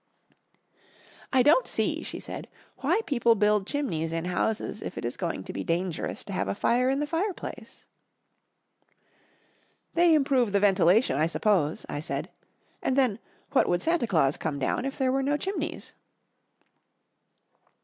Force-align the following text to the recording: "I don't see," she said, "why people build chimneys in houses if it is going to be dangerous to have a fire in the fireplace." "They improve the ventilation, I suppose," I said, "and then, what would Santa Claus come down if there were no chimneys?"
"I 1.31 1.43
don't 1.43 1.67
see," 1.67 2.01
she 2.01 2.19
said, 2.19 2.47
"why 2.77 3.01
people 3.05 3.35
build 3.35 3.67
chimneys 3.67 4.11
in 4.11 4.25
houses 4.25 4.81
if 4.81 4.97
it 4.97 5.05
is 5.05 5.15
going 5.15 5.43
to 5.43 5.53
be 5.53 5.63
dangerous 5.63 6.23
to 6.23 6.33
have 6.33 6.47
a 6.47 6.55
fire 6.55 6.89
in 6.89 6.97
the 6.99 7.05
fireplace." 7.05 7.85
"They 9.93 10.15
improve 10.15 10.53
the 10.53 10.59
ventilation, 10.59 11.19
I 11.19 11.27
suppose," 11.27 11.85
I 11.87 11.99
said, 11.99 12.31
"and 12.81 12.97
then, 12.97 13.19
what 13.51 13.69
would 13.69 13.83
Santa 13.83 14.07
Claus 14.07 14.37
come 14.37 14.57
down 14.57 14.85
if 14.85 14.97
there 14.97 15.11
were 15.11 15.21
no 15.21 15.37
chimneys?" 15.37 15.93